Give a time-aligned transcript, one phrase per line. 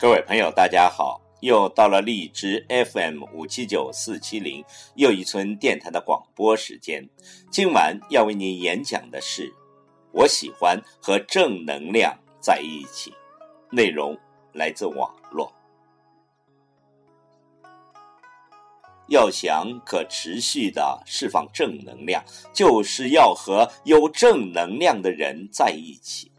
[0.00, 1.20] 各位朋友，大家好！
[1.40, 4.64] 又到了荔枝 FM 五七九四七零
[4.94, 7.06] 又一村电台的广播时间。
[7.50, 9.52] 今晚要为您演讲的是：
[10.10, 13.12] 我喜欢和正能量在一起。
[13.70, 14.18] 内容
[14.54, 15.52] 来自网络。
[19.08, 26.32] 要想可持续的释放正能量，就是要和有正能量的人在一起。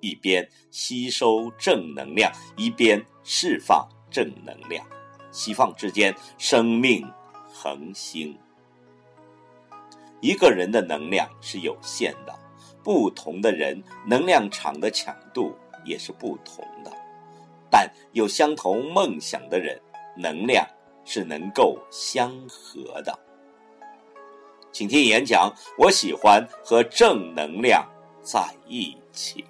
[0.00, 4.84] 一边吸收正能量，一边释放正能量，
[5.30, 7.06] 西方之间生命
[7.52, 8.36] 恒星。
[10.20, 12.38] 一个人的能量是有限的，
[12.82, 16.92] 不同的人能量场的强度也是不同的，
[17.70, 19.80] 但有相同梦想的人，
[20.16, 20.66] 能量
[21.04, 23.18] 是能够相合的。
[24.72, 27.84] 请听演讲，我喜欢和正能量
[28.22, 29.44] 在一起。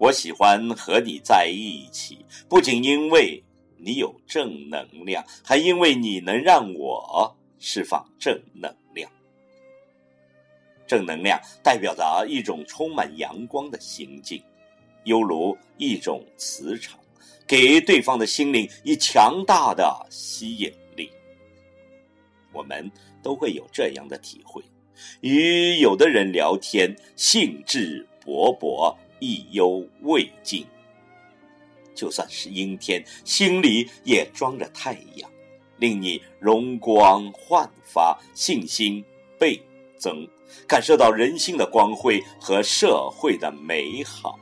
[0.00, 3.44] 我喜欢和你在一起，不仅因为
[3.76, 9.10] 你有正能量，还因为你能让我释放正能量。
[10.86, 14.42] 正能量代表着一种充满阳光的心境，
[15.04, 16.98] 犹如一种磁场，
[17.46, 21.10] 给对方的心灵以强大的吸引力。
[22.54, 22.90] 我们
[23.22, 24.62] 都会有这样的体会：
[25.20, 28.96] 与有的人聊天，兴致勃勃。
[29.20, 30.66] 意犹未尽，
[31.94, 35.30] 就算是阴天，心里也装着太阳，
[35.76, 39.04] 令你容光焕发，信心
[39.38, 39.60] 倍
[39.96, 40.26] 增，
[40.66, 44.36] 感受到人心的光辉和社会的美好。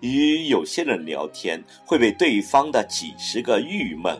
[0.00, 4.16] 与有些人聊天，会被对方的几十个郁闷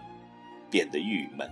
[0.68, 1.48] 变得郁闷，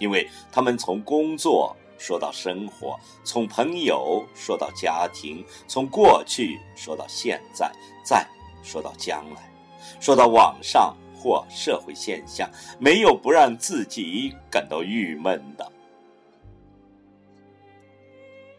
[0.00, 1.76] 因为他们从工作。
[1.98, 7.70] 说到生活，从朋友说到家庭，从过去说到现在，
[8.02, 8.26] 再
[8.62, 9.52] 说到将来，
[10.00, 12.48] 说到网上或社会现象，
[12.78, 15.72] 没有不让自己感到郁闷的。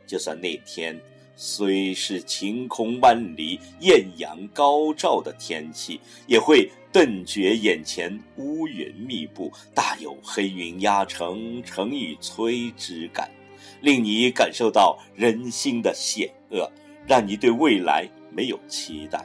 [0.06, 1.00] 就算那天
[1.42, 13.32] 虽是晴空万里、艳阳高照的天气，也会顿觉眼前乌云密布，大有黑云压城城欲摧之感。
[13.80, 16.70] 令你感受到人心的险恶，
[17.08, 19.24] 让你对未来没有期待。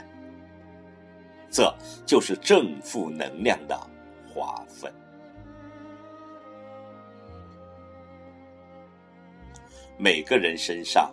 [1.51, 1.75] 这
[2.07, 3.77] 就是正负能量的
[4.33, 4.93] 划分。
[9.99, 11.13] 每个人身上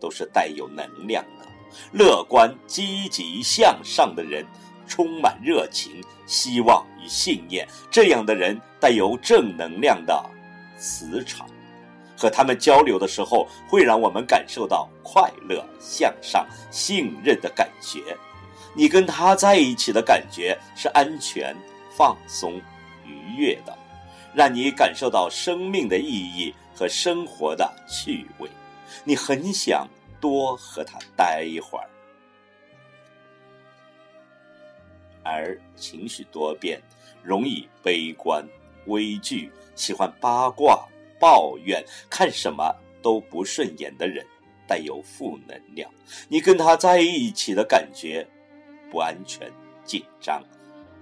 [0.00, 1.46] 都是带有能量的，
[1.92, 4.44] 乐观、积极向上的人，
[4.88, 7.68] 充满热情、希望与信念。
[7.90, 10.24] 这样的人带有正能量的
[10.78, 11.46] 磁场。
[12.16, 18.14] 和他们交流的时候，会让我们感受到快乐、向上、信任的感觉。
[18.74, 21.56] 你跟他在一起的感觉是安全、
[21.96, 22.60] 放松、
[23.06, 23.74] 愉悦的，
[24.34, 28.50] 让你感受到生命的意义和生活的趣味。
[29.04, 29.88] 你很想
[30.20, 31.88] 多和他待一会儿。
[35.22, 36.80] 而情绪多变、
[37.22, 38.46] 容易悲观、
[38.86, 40.86] 畏惧、喜欢八卦。
[41.20, 44.24] 抱怨看什么都不顺眼的人，
[44.66, 45.92] 带有负能量。
[46.30, 48.26] 你跟他在一起的感觉
[48.90, 49.52] 不安全、
[49.84, 50.42] 紧张，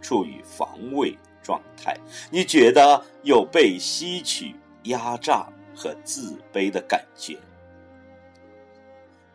[0.02, 1.96] 处于防卫状态。
[2.32, 7.38] 你觉得有被吸取、压榨和自卑的感觉。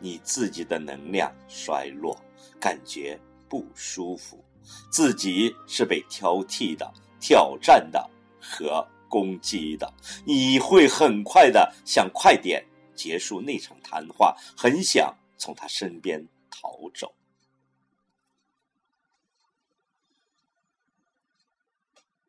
[0.03, 2.15] 你自己的能量衰落，
[2.59, 3.19] 感觉
[3.49, 4.43] 不舒服，
[4.91, 8.07] 自己是被挑剔的、挑战的
[8.39, 8.85] 和。
[9.09, 9.93] 攻击的，
[10.25, 12.65] 你会很快的想快点
[12.95, 17.13] 结束那场谈话，很想从他身边逃走。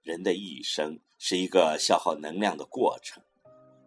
[0.02, 3.22] 人的一生是一个消耗能量的过程，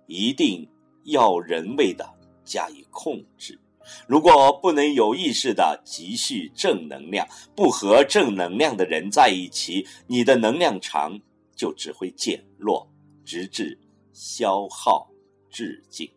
[0.07, 0.67] 一定
[1.03, 2.11] 要人为的
[2.43, 3.59] 加以控制。
[4.07, 11.19] 如果不能有意识的积蓄正能量，不和正能量的人在一起，你的能量场。
[11.57, 12.87] 就只会减弱，
[13.25, 13.75] 直至
[14.13, 15.09] 消耗
[15.51, 16.07] 殆尽。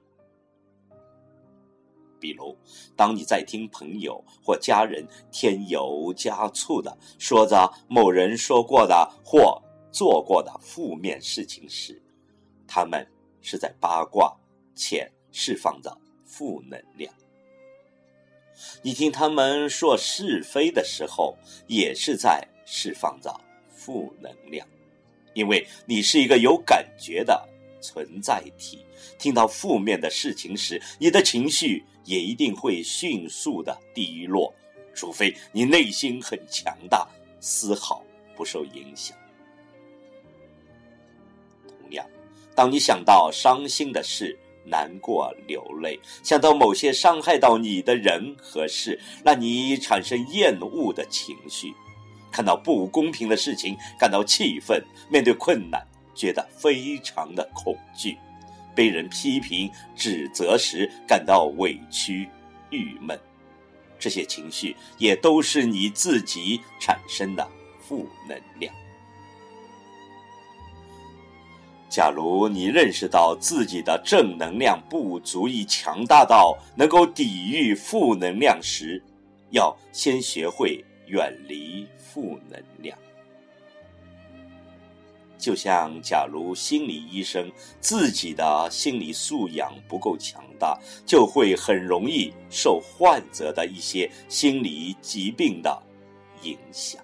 [2.21, 2.55] 比如，
[2.95, 5.03] 当你在听朋友或家人
[5.33, 9.59] 添油加醋的说着某人说过的或
[9.91, 12.03] 做过的负面事情时，
[12.69, 14.37] 他们是在八卦
[14.75, 15.91] 且释放着
[16.27, 17.11] 负能量。
[18.83, 21.37] 你听他们说是非的时候，
[21.67, 23.35] 也是在释放着
[23.69, 24.67] 负能量，
[25.35, 27.49] 因为你是一个有感觉的
[27.81, 28.85] 存在体。
[29.19, 34.55] 听到负面的事情时，你的情绪也一定会迅速的低落，
[34.95, 37.07] 除非你内心很强大，
[37.41, 38.03] 丝毫
[38.37, 39.17] 不受影响。
[41.67, 42.07] 同样，
[42.55, 51.69] 当你想到伤心的事，难过流泪，想到某些伤害到你的人和事，让你产生厌恶的情绪；
[52.31, 54.81] 看到不公平的事情，感到气愤；
[55.11, 55.81] 面对困难，
[56.15, 58.15] 觉得非常的恐惧；
[58.75, 62.29] 被人批评指责时，感到委屈、
[62.71, 63.19] 郁闷。
[63.99, 67.47] 这些情绪也都是你自己产生的
[67.81, 68.75] 负能量。
[71.91, 79.03] 假如你认识到自己的正能量不足以强大到能够抵御负能量时，
[79.51, 82.97] 要先学会远离负能量。
[85.37, 87.51] 就像，假如心理医生
[87.81, 95.83] 自己的心理素养不够强大，就会很容易受患者的一些心理疾病的
[96.43, 97.03] 影响。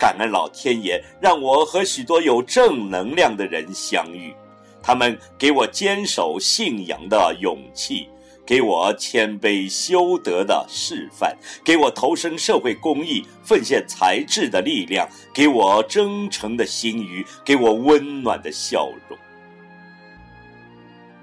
[0.00, 4.34] 感恩老天爷，让我和许多有正能量的人相遇，
[4.82, 8.08] 他们给我坚守信仰的勇气，
[8.46, 19.18] 给我谦卑修德的示范，给我投身社会公益、奉献才智的力量，给我真诚的心语，给我温暖的笑容。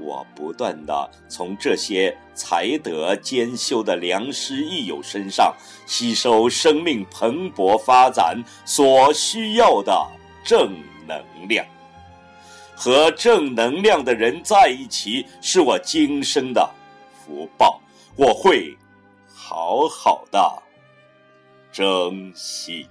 [0.08, 5.54] 我不断的从这些才德兼修的良师益友身上
[5.86, 10.08] 吸收生命蓬勃发展所需要的
[10.46, 10.72] 正
[11.06, 11.66] 能量，
[12.74, 16.70] 和正能量的人在一起是我今生的
[17.12, 17.82] 福报，
[18.16, 18.78] 我会
[19.28, 20.64] 好好的
[21.74, 22.88] 珍惜。